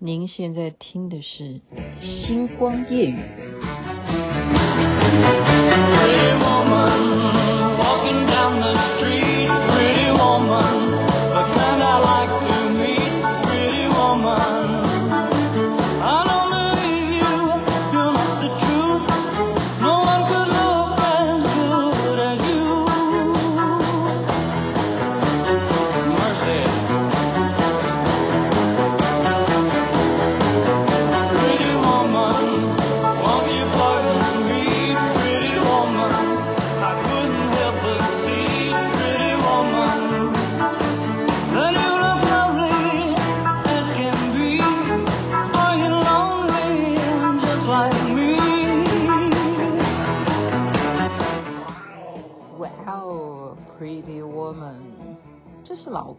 [0.00, 1.42] 您现在听的是
[2.00, 3.16] 《星光夜雨》。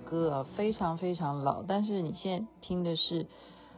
[0.09, 3.27] 歌啊，非常非常老，但是你现在听的是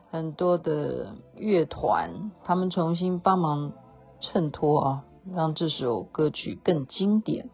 [0.09, 3.73] 很多的乐团，他们重新帮忙
[4.21, 7.49] 衬托啊，让这首歌曲更经典。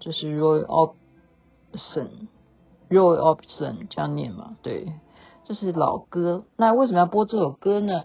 [0.00, 2.18] 这是 Roy Orbison，Roy
[2.90, 4.58] Orbison 这样念嘛？
[4.60, 4.92] 对，
[5.44, 6.44] 这是老歌。
[6.56, 8.04] 那为什么要播这首歌呢？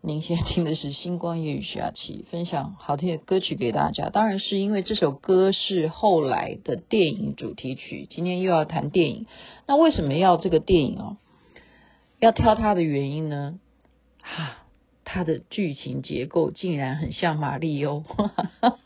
[0.00, 8.06] 您现在听的是星光夜雨徐雅琪分享好听的歌曲给大家，当然是因为这首歌是后来的电影主题曲。
[8.08, 9.26] 今天又要谈电影，
[9.66, 11.16] 那为什么要这个电影哦？
[12.20, 13.58] 要挑它的原因呢？
[14.22, 14.66] 哈、啊，
[15.04, 18.04] 它的剧情结构竟然很像玛丽欧，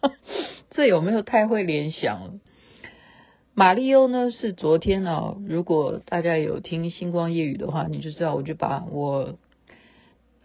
[0.71, 2.33] 这有没有太会联想了？
[3.53, 9.35] 玛丽欧呢是昨天哦，如果大家有听星光夜雨的话，你就知道，我就把我。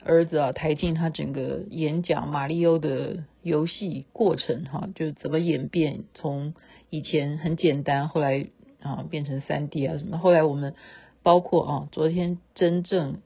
[0.08, 6.54] 儿子啊，台进他整个演讲马里欧的游戏过程哈，就是怎么演变，从
[6.90, 8.48] 以前很简单，后来
[8.82, 10.76] 啊变成三 D 啊什么，后来我们
[11.24, 13.18] 包括啊昨天真正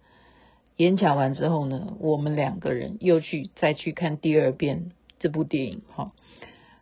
[0.76, 6.14] 演讲完之后呢，我们两个人又去再去看第二遍这部电影哈，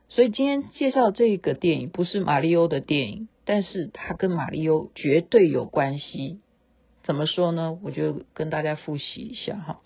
[0.07, 6.39] 所以今天介绍这个电影不是马里欧的电影，但是它跟马里欧绝对有关系。
[7.09, 7.75] 怎么说呢？
[7.81, 9.79] 我就跟大家复习一下哈。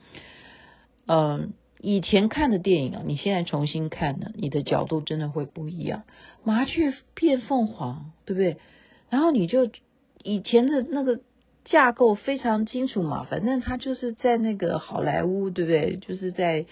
[1.08, 6.04] 嗯，以前看的电影啊，你现在重新看呢，你的角度真的会不一样。
[6.44, 8.58] 麻雀变凤凰，对不对？
[9.10, 9.70] 然后你就
[10.22, 11.22] 以前的那个
[11.64, 15.96] 架构非常清楚嘛，反正他就是在那个好莱坞，对不对？
[15.96, 16.66] 就是在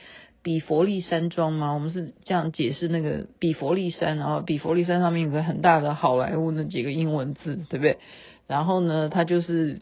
[0.43, 1.71] 比佛利山庄嘛。
[1.71, 7.99] 我们是这样解释那个比佛利山，然后比佛利山上面有个很大的好莱坞那几个英文字，对不对？
[8.47, 9.79] 然后呢，他就是。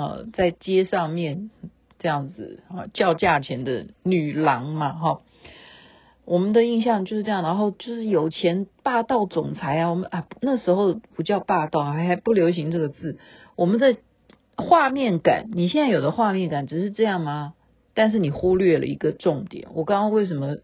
[0.00, 1.50] 呃，在街上面
[1.98, 5.20] 这样子啊，叫价钱的女郎嘛，哈，
[6.24, 7.42] 我们的印象就是这样。
[7.42, 13.18] 然后就是有钱霸道总裁啊，我们啊那时候不叫霸道，还还不流行这个字。
[13.56, 13.98] 我们的
[14.56, 17.52] 画面感，你现在有的画面感只是这样吗？
[17.92, 19.68] 但是你忽略了一个重点。
[19.74, 20.56] 我刚刚为什么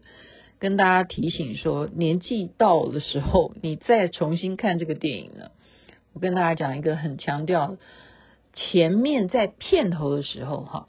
[0.57, 5.51] 跟大家提醒说，年纪到的时候，你再重新看这个电影呢？
[6.13, 7.77] 我跟大家讲一个很强调。
[8.57, 10.87] 前面在片头的时候，哈，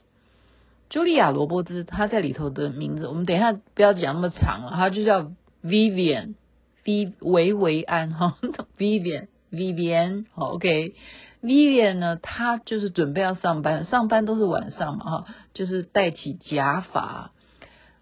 [0.89, 5.31] 茱莉亚·罗伯兹她在里头的名字，我们等一下不要讲那么长了，她就叫
[5.63, 8.37] Vivian，V 维维安哈，
[8.75, 17.31] Vivian，Vivian，好，OK，Vivian 呢，她就是准备要上班，上班都是晚上嘛，哈，就是戴起假发，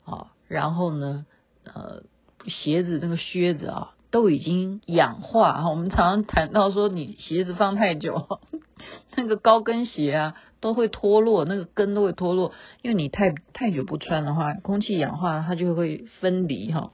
[0.05, 1.25] 啊，然后呢，
[1.65, 2.03] 呃，
[2.45, 8.39] 鞋子那个靴子啊，都已经氧化哈，我们常常谈到说，你鞋子放太久。
[9.15, 16.91] 那个高跟鞋啊，都会脱落，那个跟都会脱落，因为你太太久不穿的话，空气氧化它就会分离哈。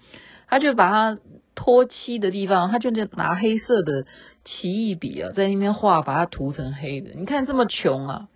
[0.50, 1.20] 他就把它
[1.56, 4.06] 脱漆的地方，他就拿黑色的
[4.46, 7.10] 奇异笔啊，在那边画，把它涂成黑的。
[7.16, 8.28] 你看这么穷啊，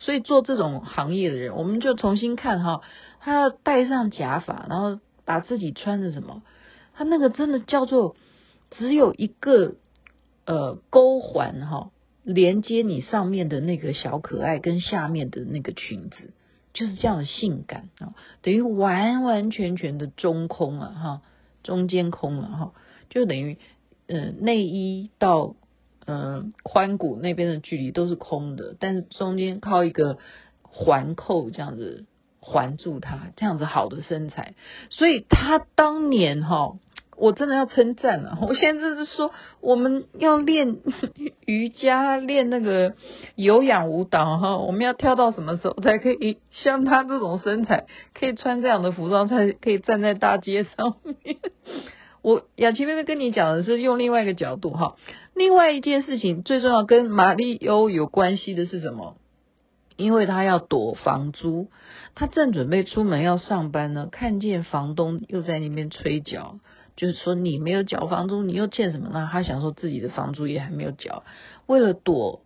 [0.00, 2.80] 所以做这种行业的人，我们就重新看哈，
[3.20, 6.42] 他要戴上假发，然后把自己穿着什么，
[6.94, 8.16] 他那个真的叫做
[8.70, 9.74] 只有一个
[10.44, 11.90] 呃钩环哈。
[12.24, 16.32] 连接你上面的那个小可爱跟下面的那个裙子，
[16.72, 21.22] 就是这样的性感啊，等于完完全全的中空了哈，
[21.62, 22.72] 中间空了哈，
[23.10, 23.58] 就等于
[24.06, 25.54] 呃内衣到
[26.06, 30.18] 呃髋骨那边的距离都是空的，但是中间靠一个
[30.62, 32.06] 环扣这样子
[32.40, 34.54] 环住它，这样子好的身材，
[34.90, 36.78] 所以他当年哈。
[37.16, 39.30] 我真的要称赞了， 我现在就是说，
[39.60, 40.78] 我们要练
[41.46, 42.94] 瑜伽，练那个
[43.34, 51.36] 有氧舞蹈哈，我们要跳到什么时候才可以像他这种身材，可以穿这样的服装，才可以站在大街上面。
[52.22, 54.96] 我雅琪妹妹跟你讲的是用另外一个角度哈，
[55.34, 59.16] 另外一件事情最重要跟玛丽欧有关系的是什么？
[59.96, 61.68] 因为他要躲房租，
[62.16, 66.56] 他正准备出门要上班呢，看见房东又在那边催缴，
[66.96, 69.28] 就是说你没有缴房租，你又欠什么呢？
[69.32, 71.24] 他想说自己的房租也还没有缴，
[71.66, 72.42] 为了躲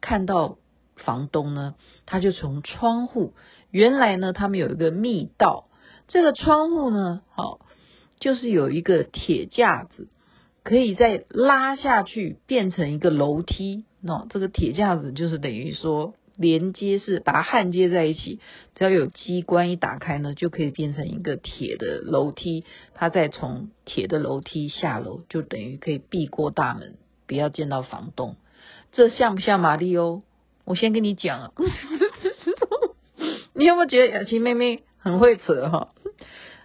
[0.00, 0.58] 看到
[0.96, 1.74] 房东呢，
[2.06, 3.34] 他就从窗户，
[3.70, 5.66] 原来呢他们有一个密道，
[6.08, 7.60] 这个窗户呢，好，
[8.20, 10.08] 就是有一个铁架子，
[10.62, 16.14] 可以再拉下去变成一个楼梯，喏，这个铁架子就是等于说。
[16.36, 18.40] 连接是把它焊接在一起，
[18.74, 22.64] 只要有机关一打开呢，就可以变成一个铁的楼梯。
[22.94, 26.96] 它再从铁的楼梯下楼，就等于可以避过大门，
[27.28, 28.36] 不要见到房东。
[28.92, 30.22] 这像不像马里欧？
[30.64, 31.52] 我先跟你讲啊，
[33.54, 35.92] 你有没有觉得雅琪妹妹很会扯哈？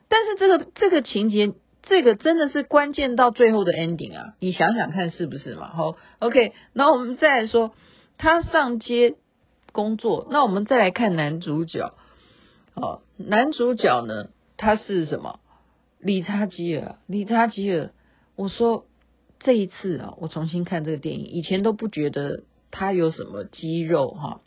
[0.07, 4.33] 但是这个这个情节，这个真的是关键到最后的 ending 啊！
[4.39, 5.69] 你想想看是不是嘛？
[5.69, 7.75] 好，OK，那我们再来说，
[8.17, 9.15] 他上街。
[9.79, 11.93] 工作，那我们再来看男主角。
[12.73, 14.27] 哦，男主角呢，
[14.57, 15.39] 他是什么？
[15.99, 16.97] 理查吉尔。
[17.07, 17.93] 理查吉尔，
[18.35, 18.85] 我说
[19.39, 24.41] 这一次啊，我重新看这个电影，以前都不觉得他有什么肌肉哈。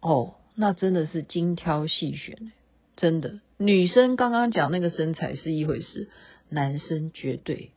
[0.00, 2.50] 哦，那真的是精挑细选，
[2.96, 3.38] 真的。
[3.58, 6.08] 女生刚刚讲那个身材是一回事，
[6.48, 7.70] 男生绝对。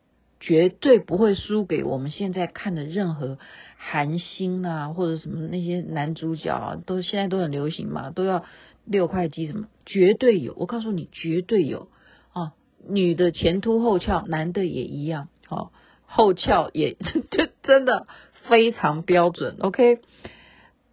[0.46, 3.40] 绝对不会输给我们现在看的任何
[3.78, 8.44] 韩星啊，或者什么那些男主角啊，都现在都很流行嘛，都要
[8.84, 10.54] 六块肌什么，绝对有。
[10.58, 11.88] 我告诉你，绝对有
[12.34, 12.52] 啊！
[12.86, 15.72] 女的前凸后翘，男的也一样，哦，
[16.06, 16.96] 后翘也
[17.32, 18.06] 就 真的
[18.50, 19.56] 非常标准。
[19.62, 20.02] OK，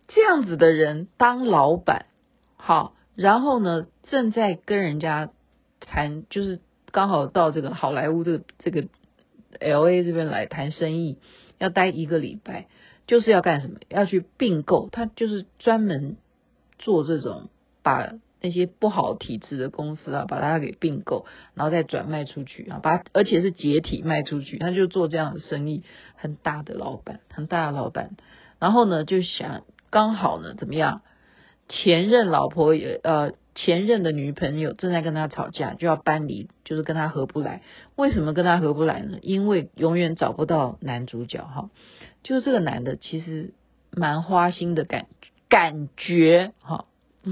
[0.07, 2.07] 这样子的人当老板，
[2.55, 5.33] 好，然后呢，正在跟人家
[5.81, 6.61] 谈，就是
[6.93, 8.87] 刚好到这个好莱坞这个这个。
[9.59, 11.19] L A 这边来谈生意，
[11.59, 12.69] 要待一个礼拜，
[13.07, 13.79] 就是要干什么？
[13.89, 16.17] 要去并购，他就是专门
[16.79, 17.49] 做这种，
[17.83, 25.83] 把那些不好体质的公司啊，把它给并购，然后再转卖出去啊，把而且是解体卖出去，他就做这样的生意，
[26.15, 28.11] 很大的老板，很大的老板。
[28.59, 31.03] 然后呢，就想刚好呢，怎么样？
[31.69, 33.33] 前任老婆也呃。
[33.63, 37.61] 前任的女朋友正在跟他吵架，就要搬离，就是跟他合不来。
[37.95, 39.19] 为什么跟他合不来呢？
[39.21, 41.69] 因为永远找不到男主角哈。
[42.23, 43.53] 就是这个男的其实
[43.91, 45.07] 蛮花心的感
[45.51, 46.87] 感觉哈，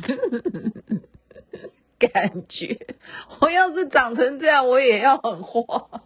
[1.98, 2.78] 感觉
[3.40, 6.02] 我要是长成这样，我也要很花。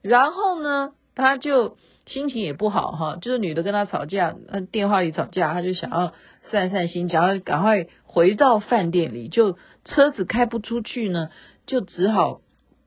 [0.00, 1.76] 然后呢，他就
[2.06, 4.34] 心情也不好哈，就是女的跟他吵架，
[4.72, 6.14] 电话里吵架，他就想要
[6.50, 7.88] 散散心，想要赶快。
[8.18, 11.30] 回到饭店里，就车子开不出去呢，
[11.66, 12.40] 就只好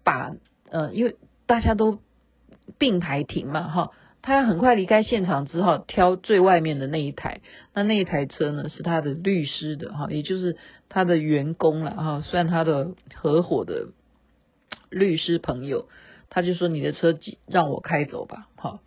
[0.04, 0.34] 把
[0.70, 2.00] 呃，因为大家都
[2.78, 3.92] 并排停嘛，哈，
[4.22, 7.40] 他很快离开现场，只好挑最外面的那一台。
[7.74, 10.58] 那那一台车呢，是他的律师的哈，也就是
[10.90, 13.88] 他的员工了哈，算他的合伙的
[14.90, 15.88] 律师朋友。
[16.30, 17.18] 他就说：“你的车
[17.48, 18.82] 让我开走吧。”哈。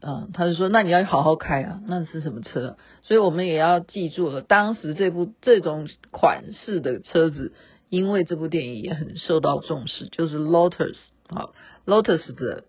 [0.00, 2.76] 嗯，他就说，那你要好好开啊，那是什么车？
[3.02, 7.52] 所以我们也要记住了，当时这部这种款式的车子，
[7.88, 10.96] 因为这部电影也很受到重视，就是 Lotus
[11.28, 11.50] 啊
[11.84, 12.64] ，Lotus 的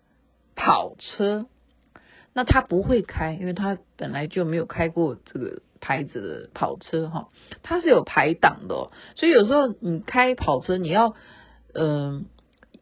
[0.56, 1.46] 跑车。
[2.32, 7.28] 那他不会开，因为他本来就没有开过这个牌子的跑车哈，
[7.62, 11.14] 它是有排档的哦，所以有时候你开跑车，你要
[11.74, 12.26] 嗯、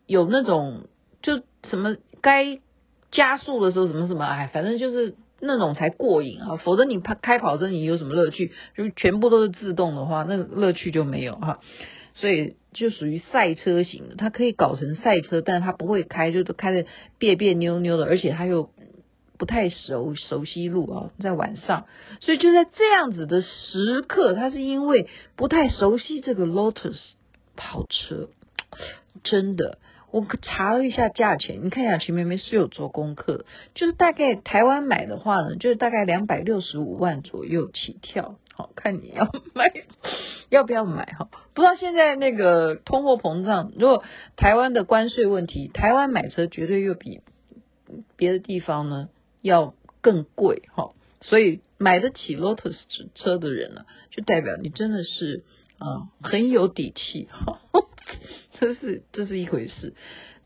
[0.06, 0.86] 有那种
[1.20, 2.60] 就什么该。
[3.10, 6.56] 加速的时候什么什么，哎，反正就是那种才过瘾哈！
[6.56, 8.52] 否则你开开跑车，你有什么乐趣？
[8.76, 11.60] 就全部都是自动的话，那个乐趣就没有哈。
[12.14, 16.84] 所以就属于赛车型的，它可以搞成赛车，但是它不会开，就都开的
[17.18, 18.70] 别别扭扭的，而且它又
[19.38, 21.86] 不太熟熟悉路啊，在晚上，
[22.20, 26.98] 所以就在这样子的时刻，他是因为不太熟悉这个 Lotus
[27.56, 28.28] 跑车，
[29.22, 29.78] 真的。
[30.10, 39.70] 我查了一下价钱，你看雅琪妹妹是有做功课，就是大概台湾买的话呢，就是大概两百六十五万左右起跳，好看你要买
[40.48, 41.28] 要不要买哈？
[41.52, 44.02] 不知道现在那个通货膨胀，如果
[44.36, 47.20] 台湾的关税问题，台湾买车绝对又比
[48.16, 49.10] 别的地方呢
[49.42, 52.78] 要更贵哈，所以买得起 Lotus
[53.14, 55.44] 车的人呢，就代表你真的是
[55.76, 57.60] 啊很有底气哈。
[58.58, 59.94] 这是这是一回事。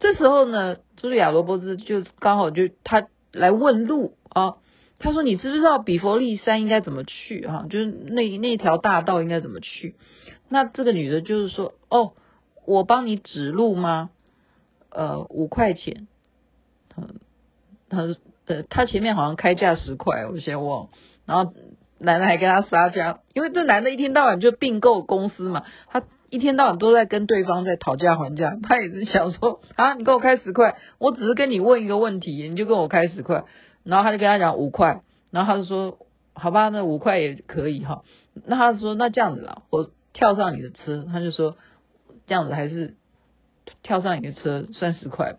[0.01, 4.57] 这时候呢，茱莉亚·罗伯兹就刚好就他来问路啊。
[4.99, 7.67] 他说：“你知不知道比佛利山应该怎么去啊？
[7.69, 9.97] 就是那那条大道应该怎么去？”
[10.49, 12.13] 那这个女的就是说：“哦，
[12.67, 14.11] 我帮你指路吗？
[14.91, 16.07] 呃，五块钱。
[16.97, 17.17] 嗯”
[17.91, 18.17] 他他
[18.47, 20.89] 呃，他前面好像开价十块，我先忘。
[21.27, 21.53] 然后
[22.03, 33.45] 男的还跟他撒娇，因为这男的一天到晚就并购公司嘛，他一天到晚都在跟对方在讨价还价，他也是想说啊，你给我开十块，我只是跟你问一个问题，你就跟我开十块，
[33.85, 35.99] 然后他就跟他讲五块，然后他就说
[36.35, 38.03] 好吧，那五块也可以哈，
[38.47, 41.57] 那他说那这样子啦，我跳上你的车，他就说
[42.27, 42.97] 这样子还是
[43.83, 45.39] 跳上你的车算十块吧，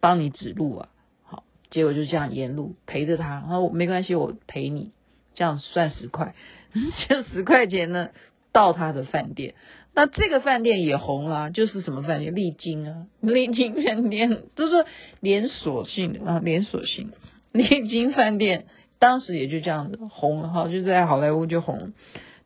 [0.00, 0.88] 帮你指路啊。
[1.22, 4.90] 好结果就这样沿路陪着他，然后没关系，我陪你，
[5.34, 6.34] 这样算十块，
[7.08, 8.10] 这十块钱呢
[8.52, 9.54] 到他的饭店，
[9.94, 12.34] 那这个饭店也红了，啊，就是什么饭店？
[12.34, 14.84] 丽晶啊，丽晶饭店，就是说
[15.20, 17.12] 连锁性的啊，连锁性
[17.52, 18.66] 丽晶饭店，
[18.98, 21.92] 当时也就这样子红了哈，就在好莱坞就红。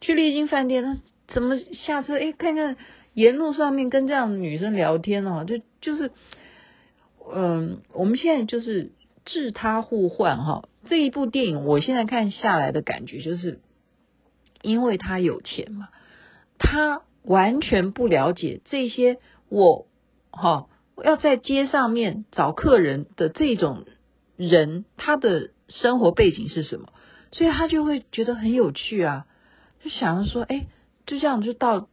[0.01, 0.99] 去丽晶饭店，他
[1.29, 2.19] 怎么下车？
[2.19, 2.77] 哎，看看
[3.15, 6.11] 沿路上面跟这样的女生聊天啊，就就是，
[7.35, 8.93] 嗯，我们现在就是。
[9.25, 13.59] 置他互换哈，这一部电影我现在看下来的感觉就是，
[14.61, 15.89] 因为他有钱嘛，
[16.59, 19.87] 他完全不了解这些我
[20.31, 20.67] 哈
[21.03, 23.87] 要在街上面找客人的这种
[24.37, 26.89] 人，他的生活背景是什么，
[27.33, 29.27] 所以他就会觉得很有趣啊，
[29.83, 30.67] 就想着说，哎，
[31.07, 31.89] 就这样就到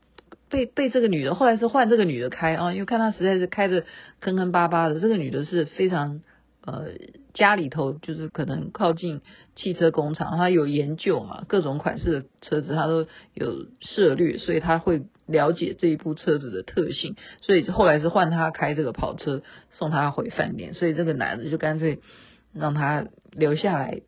[0.50, 3.86] 被被这个女的，后来是换这个女的开啊，因为看他实在是开的
[4.20, 6.22] 坑坑巴巴的，这个女的是非常。
[6.64, 6.90] 呃，
[7.34, 9.22] 家里头就是可能靠近
[9.56, 19.42] 汽车工厂，他有研究嘛，各种款式的车子他都有涉略，所以他会了解这一部车子的特性，所以后来是换他开这个跑车
[19.72, 22.00] 送他回饭店，所以这个男的就干脆
[22.54, 24.02] 让他留下来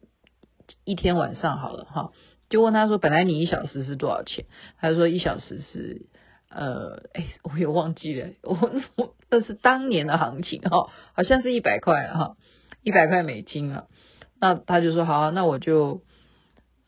[0.85, 2.11] 一天晚上好了哈，
[2.49, 4.45] 就问他说，本来你一小时是多少钱？
[4.79, 6.05] 他说一小时是
[6.55, 8.57] 呃，哎，我也忘记了，我
[8.95, 12.35] 我那是当年的行情哈，好像是一百块哈。
[12.85, 13.85] 一百块美金啊，
[14.41, 16.01] 那他就说好，那我就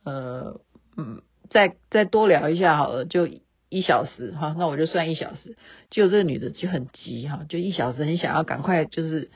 [0.03, 0.59] 呃
[0.97, 3.29] 嗯再再多聊一下好了，就
[3.69, 5.55] 一小时哈，那我就算一小时。
[5.89, 9.31] 就这个女的就很急哈，就一小时很想要赶快，就是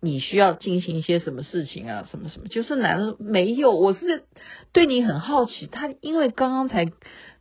[0.00, 4.24] 你需要进行一些什么事情啊，什么什么，就是男的没有，我是
[4.72, 6.86] 对你很好奇，他因为刚刚才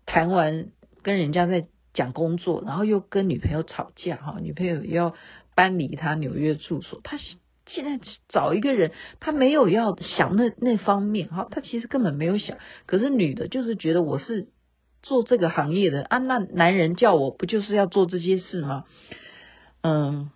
[0.05, 0.67] 谈完
[1.01, 5.15] 跟人家在讲工作，然后又跟女朋友吵架哈，女朋友要
[5.55, 7.17] 搬离他纽约住所，他。
[7.65, 7.97] 现在
[8.27, 12.57] 找一个人，他没有要想那那方面哈，他其实根本没有想。
[12.85, 14.49] 可是女的，就是觉得我是
[15.01, 18.83] 做这个行业的啊，那男人叫我不就是要做这些事吗？
[19.81, 20.29] 嗯，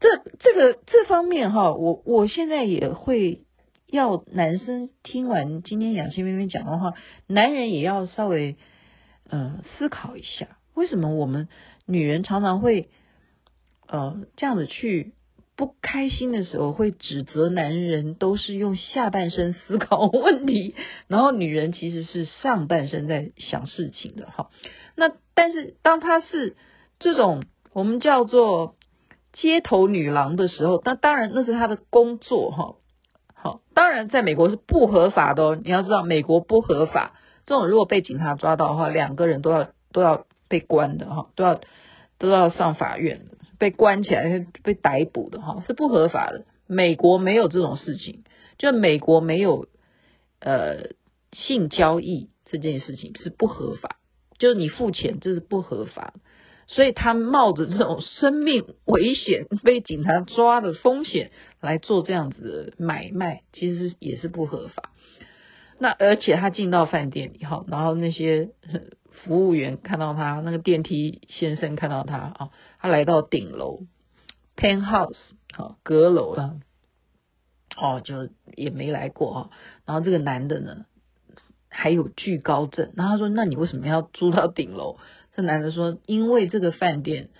[0.00, 3.40] 这这个这方面哈，我我现在也会
[3.86, 6.92] 要男生听完今天雅琪妹妹讲的话，
[7.26, 8.58] 男人也要稍微
[9.30, 11.48] 嗯思考一下，为什么我们
[11.86, 12.88] 女人常常会
[13.88, 15.12] 呃这样子去。
[15.56, 20.74] 不开心的时候会指责男人都是用下半身思考问题，
[21.06, 24.50] 然后女人其实是上半身在想事情的哈。
[24.96, 26.56] 那但是当她是
[26.98, 28.74] 这种我们叫做
[29.32, 32.74] 街头女郎的时候，那当然那是她的工作哈。
[33.32, 35.60] 好，当然在美国是不合法的哦。
[35.62, 37.12] 你要知道美国不合法，
[37.46, 41.60] 这种如果被警察抓到的话，两个人都要都要被关的哈，都要
[42.16, 43.36] 都要上法院的。
[43.58, 46.44] 被关起来，被逮捕的哈，是不合法的。
[46.68, 48.22] 美国没有这种事情，
[48.56, 49.66] 就美国没有
[50.38, 50.90] 呃
[51.32, 53.96] 性交易这件事情是不合法，
[54.38, 56.14] 就是你付钱这是不合法，
[56.68, 64.92] 所以他冒着这种生命危险 被警察抓的风险来做这样子的买卖，其实也是不合法。
[65.78, 68.50] 那而且他进到饭店里哈，然后那些。
[69.22, 73.82] 服务员看到他，那个电梯先生看到他啊，他来到顶楼
[74.56, 75.16] ，penthouse
[75.56, 76.60] 啊，阁楼了，
[77.76, 79.50] 哦，就也没来过啊。
[79.86, 80.84] 然后这个男的呢，
[81.70, 82.92] 还有惧高症。
[82.96, 84.98] 然后他说：“那你为什么要租到顶楼？”
[85.34, 87.30] 这男的说：“因为这个饭店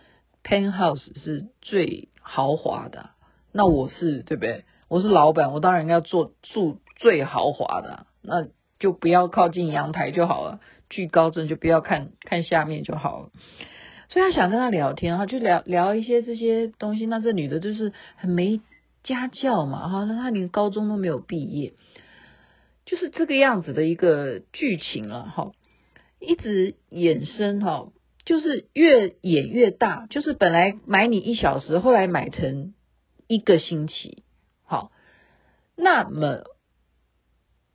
[0.42, 3.10] penthouse 是最豪华的，
[3.52, 4.64] 那我是对不对？
[4.88, 8.46] 我是老板，我当然要做住最豪华的，那
[8.78, 10.60] 就不要靠近阳台就好了。”
[10.94, 13.30] 惧高症就不要看看下面就好了，
[14.08, 17.04] 所以他想跟他聊天哈，就聊聊一些这些东西。
[17.06, 18.60] 那这女的就是很没
[19.02, 21.72] 家教嘛哈，那她连高中都没有毕业，
[22.86, 25.50] 就是这个样子的一个剧情了哈，
[26.20, 27.88] 一直衍生哈，
[28.24, 32.72] 就是越演越大，就是本来买你一小时，后来买成
[33.26, 34.22] 一个星期，
[34.64, 34.92] 好，
[35.76, 36.44] 那么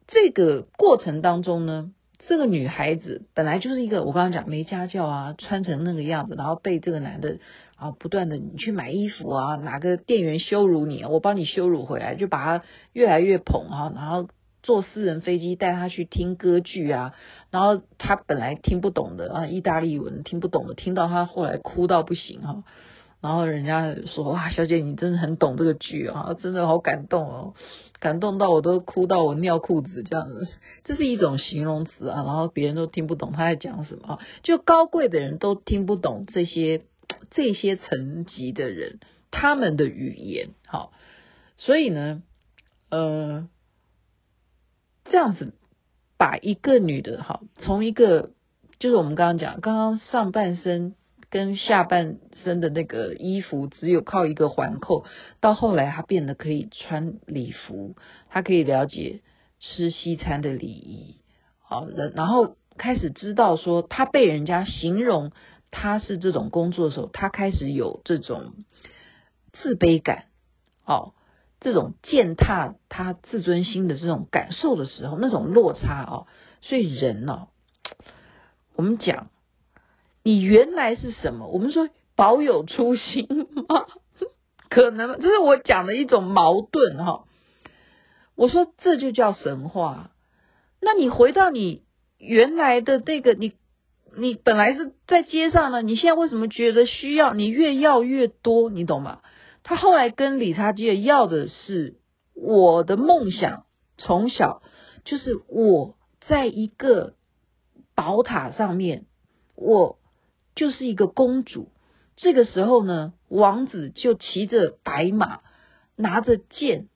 [0.08, 1.92] 这个过程当中呢？
[2.28, 7.40] 这个女孩子本来就是一个我刚刚讲没家教啊，穿成那个样子，然后被这个男的
[7.76, 14.28] 啊不断的你去买衣服啊，哪个店员羞辱你，我帮你羞辱回来，就把她越来越捧啊，然后
[14.62, 17.14] 坐私人飞机带他去听歌剧啊，
[17.50, 22.64] 然后他本来听不懂的啊，意大利文听不懂的，听到他后来哭到不行哈，
[23.22, 27.54] 然后人家说哇，小姐你真的很懂这个剧啊，真的好感动哦，
[28.00, 30.48] 感动到我都哭到我尿裤子这样子，
[30.84, 36.84] 这是一种形容词啊，然后别人都听不懂他在讲什么，就高贵的人都听不懂这些
[37.32, 39.00] 这些层级的人
[39.32, 40.92] 他们的语言，好，
[41.58, 42.22] 所以呢。
[42.92, 43.48] 呃，
[45.06, 45.54] 这样子
[46.18, 48.32] 把一个女的哈，从一个
[48.80, 50.96] 就是我们刚刚讲，刚刚上半身
[51.30, 55.06] 跟下半身的那个衣服只有靠一个环扣，
[55.40, 57.96] 到后来他变得可以穿礼服，
[58.30, 59.22] 他可以了解
[59.60, 61.18] 吃西餐的礼仪，
[61.62, 65.32] 好，然然后开始知道说，他被人家形容
[65.72, 68.54] 他是这种工作的时候，他开始有这种
[69.54, 70.26] 自卑感，
[70.86, 71.14] 哦。
[71.62, 76.26] 这种践踏他自尊心的这种感受的时候，那种落差哦，
[76.62, 77.50] 所以人哦，
[78.78, 79.28] 我们讲
[80.30, 81.48] 你原来是什么？
[81.48, 83.26] 我们说保有初心
[83.68, 83.88] 吗？
[84.70, 87.24] 可能这是我讲的一种矛盾哈。
[88.36, 90.12] 我说这就叫神话。
[90.82, 91.82] 那你回到你
[92.20, 93.54] 原来的那个，你
[94.16, 97.34] 你本来是在街上呢，你现在为什么觉得需要？
[97.34, 99.22] 你越要越多，你懂吗？
[99.64, 101.96] 他后来跟理查基尔要的是
[102.36, 103.64] 我的梦想，
[103.98, 104.62] 从小
[105.06, 105.96] 就是我
[106.28, 107.16] 在一个
[107.96, 109.08] 宝塔上面，
[109.56, 109.98] 我
[110.60, 111.72] 就是一个公主。
[112.18, 115.40] 这个时候呢，王子就骑着白马，
[115.96, 116.90] 拿着剑，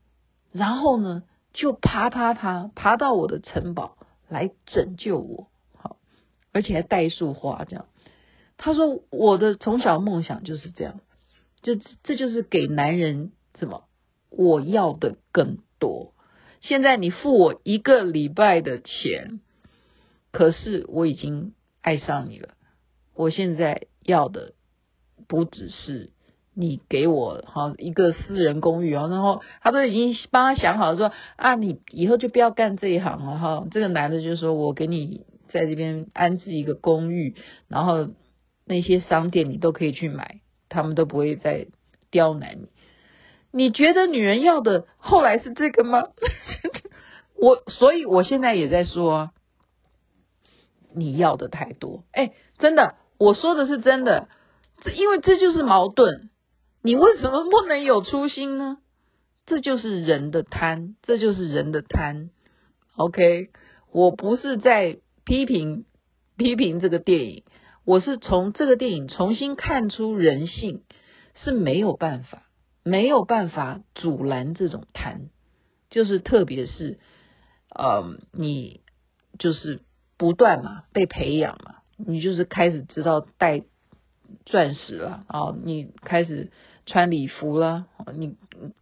[0.52, 5.96] 然后呢就爬爬爬爬到我的城堡来拯救我，好，
[6.52, 7.86] 而且还带束花这样。
[8.58, 11.00] 他说我的从小梦想就是这样。
[11.62, 13.86] 就这就是给男人什么？
[14.30, 16.14] 我要的更多。
[16.60, 19.40] 现在你付我一个礼拜的钱，
[20.34, 22.50] 可是我已经爱上你了。
[23.16, 24.54] 我现在要的
[25.28, 26.12] 不只是
[26.54, 33.68] 你给我好一个私人公寓哦，然后他都已经帮他想好了说啊，你以后就不要干这一行了哈。
[33.72, 37.36] 这个男的就说我给你在这边安置一个公寓，
[37.68, 38.10] 然后
[38.66, 40.40] 那些商店你都可以去买。
[40.70, 41.68] 他们都不会再
[42.10, 42.68] 刁难你。
[43.52, 46.08] 你觉得女人要的后来是这个吗？
[47.38, 49.30] 我所以，我现在也在说，
[50.96, 52.06] 你要的太多。
[52.12, 54.28] 哎，真的，我说的是真的。
[54.82, 56.30] 这因为这就是矛盾。
[56.82, 58.80] 你为什么不能有初心呢？
[59.46, 62.30] 这就是人的贪，这就是人的贪。
[62.98, 63.50] OK，
[63.92, 65.86] 我不是在批评
[66.36, 67.44] 批评这个电影。
[67.86, 70.84] 我是从这个电影重新看出人性
[71.44, 72.44] 是没有办法，
[72.84, 75.30] 没有办法阻拦这种贪，
[75.90, 77.00] 就是特别是，
[77.70, 78.82] 呃，你
[79.40, 79.82] 就是
[80.18, 83.64] 不断嘛被培养嘛，你就是开始知道戴
[84.46, 86.52] 钻石了啊，你开始
[86.86, 87.86] 穿礼服了，
[88.16, 88.36] 你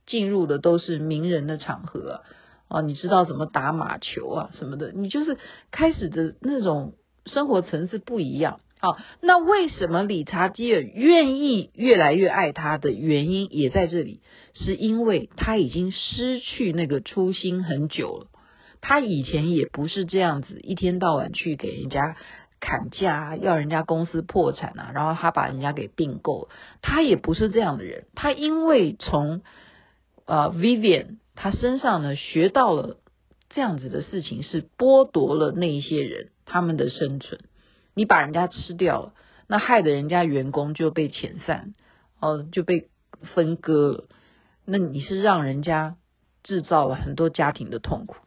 [0.06, 2.22] 进入的都是名人的场合
[2.68, 5.38] 啊，你知道怎么打马球啊什么的，你就是
[5.72, 6.94] 开始的那种
[7.26, 8.60] 生活层次不一样。
[8.80, 14.22] 好，那为什么理查基尔愿意越来越爱他的原因也在这里，
[14.56, 18.28] 是因为他已经失去那个初心很久了。
[18.82, 22.16] 他以前也不是这样子，一天到晚去给人家
[22.62, 26.48] 砍价，要人家公司破产啊，然后他把人家给并购。
[26.82, 28.06] 他也不是这样的人。
[28.16, 29.42] 他因为从
[30.26, 32.98] 呃 Vivian 他身上呢学到了
[33.50, 37.42] 这样子的事情，是剥夺了那一些人他们的生存。
[37.94, 39.14] 你把人家吃掉了，
[39.48, 41.74] 那害得人家员工就被遣散，
[42.22, 42.88] 哦，就被
[43.34, 44.06] 分割了。
[44.64, 45.98] 那你是让人家
[46.44, 48.18] 制造了很多家庭的痛苦，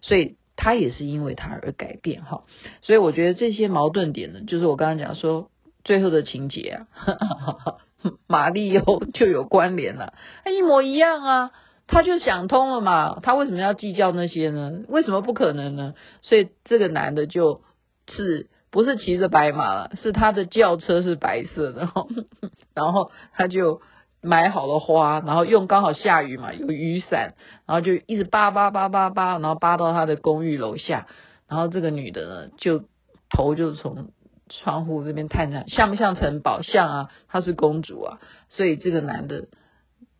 [0.00, 2.44] 所以他也是因为他而改变哈。
[2.82, 5.50] 所以我觉得这些矛盾点呢，就是我刚刚讲说
[5.84, 7.78] 最后的情节啊，
[8.26, 10.14] 马利欧就有关联了，
[10.44, 11.50] 他一模一样啊，
[11.86, 14.72] 他就想通了嘛，他为什么要计较那些呢？
[14.88, 15.94] 为什么不可能呢？
[16.22, 17.62] 所以这个男的就
[18.08, 18.48] 是。
[18.68, 21.88] 不是骑着白马了，是他的轿车是白色的，
[22.74, 23.80] 然后他就
[24.26, 27.34] 买好了花，然后用刚好下雨嘛，有雨伞，
[27.66, 31.06] 然后就一直扒扒扒扒扒，然后扒到他的公寓楼下，
[31.48, 32.84] 然后这个女的呢，就
[33.30, 34.08] 头就从
[34.50, 36.60] 窗户这边探下，像不像城堡？
[36.62, 38.18] 像啊，她是公主啊，
[38.50, 39.46] 所以这个男的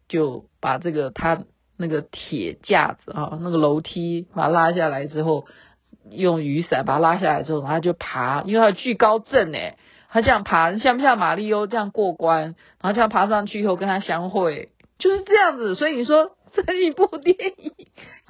[0.08, 1.42] 就把这个他
[1.76, 5.46] 那个铁架子啊，那个楼梯把它拉下来之后。
[6.08, 9.76] 用雨伞把它拉下来之后，他就爬，因为他有惧高症诶，
[10.16, 12.54] 他这样爬，像不像马利欧这样过关？
[12.80, 15.74] 然后这样爬上去以后跟他相会，就是这样子。
[15.74, 17.72] 所以你说这一部电影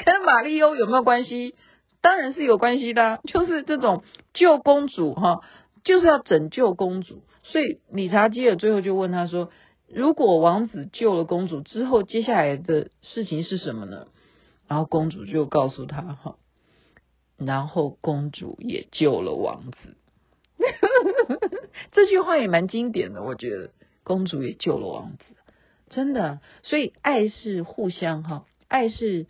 [0.05, 1.55] 跟马里欧有没有关系？
[2.01, 4.03] 当然是有关系的，就是这种
[4.35, 5.42] 救公主哈，
[5.85, 7.22] 就是要拯救公主。
[7.44, 9.51] 所以理查基尔最后就问他说
[9.87, 14.09] ：“如果王子救了公主之后，接下来的事情是什么呢？”
[14.66, 16.35] 然后公主就告诉他哈，
[17.38, 19.96] 然后公主也救了王子。
[21.96, 23.70] 这句话也蛮经典的，我觉得
[24.04, 25.24] 公主也救了王子，
[25.88, 26.40] 真的。
[26.62, 29.26] 所以爱是互相哈，爱是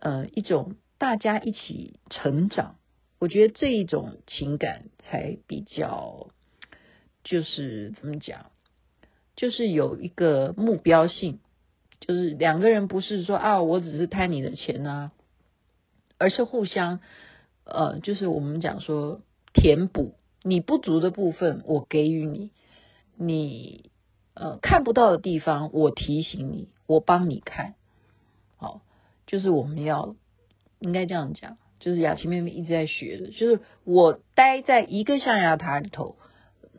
[0.00, 2.74] 呃一种大家一起成长，
[3.20, 6.28] 我觉得这一种情感才比较。
[7.24, 8.50] 就是怎么讲，
[9.36, 11.38] 就是有一个目标性，
[12.00, 15.12] 就是两个人不是说啊，我只是贪你的钱啊，
[16.18, 16.98] 而是互相，
[17.62, 19.20] 呃，就是我们讲说
[19.54, 22.50] 填补你不足的部分，我给予你，
[23.16, 23.90] 你
[24.34, 27.74] 呃看不到的地方，我提醒你，我帮你看，
[28.56, 28.80] 好，
[29.26, 30.16] 就是我们要
[30.80, 36.16] 应该这样讲，就是雅琪妹妹一直在学的，就是我待在一个象牙塔里头。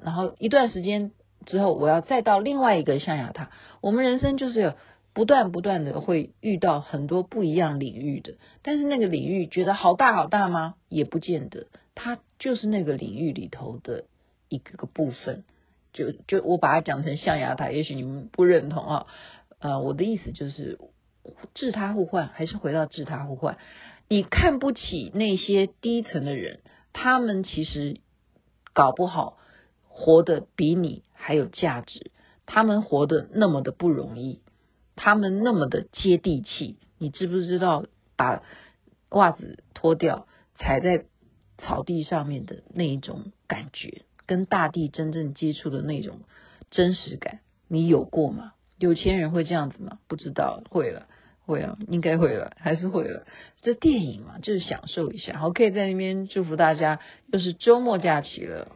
[0.04, 1.12] 然后一段时间
[1.46, 3.52] 之后，我要再到另外一个象牙塔。
[3.80, 4.74] 我们人生就是有
[5.14, 10.76] 不断不断的会遇到很多不一样领域的，但是那个领域觉得好大好大吗？
[10.90, 14.04] 也不见得，它就是那个领域里头的
[14.50, 15.46] 一个个部分。
[15.94, 19.08] 就就我把它讲成象牙塔，也许你们不认同啊。
[19.60, 20.78] 呃，我的意思就是
[21.56, 23.58] 自他互换，还是回到自他互换。
[24.10, 26.60] 你看不起那些低层的人，
[26.92, 28.02] 他们其实
[28.74, 29.38] 搞不好。
[29.88, 32.12] 活得比你还有价值，
[32.46, 34.42] 他们活得那么的不容易，
[34.96, 37.86] 他们那么的接地气，你知不知道？
[38.18, 38.42] 把
[39.10, 41.06] 袜子脱掉，踩在
[41.58, 46.20] 草地上面的那一种感觉，跟大地真正接触的那种
[46.72, 48.54] 真实感，你有过吗？
[48.80, 50.00] 有钱人会这样子吗？
[50.08, 51.08] 不知道，会了，
[51.46, 53.26] 会啊，应该会了，还是会了。
[53.62, 55.38] 这电影嘛，就是享受一下。
[55.38, 57.00] 好，可以在那边祝福大家，
[57.32, 58.70] 又是周末假期了。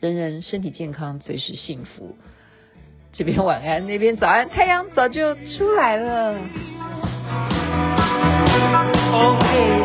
[0.00, 2.16] 人人身体健康，最是幸福。
[3.12, 6.38] 这边晚安，那边早安，太阳早就出来了。
[9.12, 9.81] OK